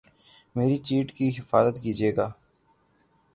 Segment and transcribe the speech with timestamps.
[0.55, 2.27] میری چیٹ کی حفاظت کیجئے گا